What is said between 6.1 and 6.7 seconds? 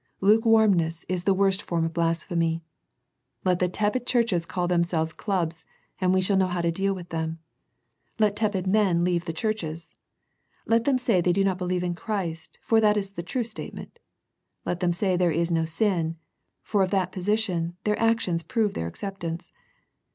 we shall know how